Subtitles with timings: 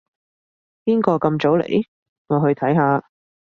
[0.83, 1.85] 邊個咁早嚟？
[2.25, 3.03] 我去睇下